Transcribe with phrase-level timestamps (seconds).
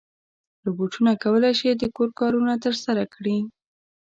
[0.65, 3.37] روبوټونه کولی شي د کور کارونه ترسره کړي.